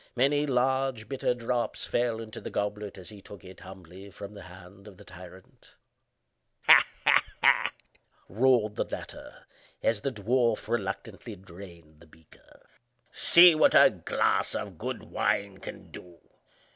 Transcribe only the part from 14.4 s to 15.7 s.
of good wine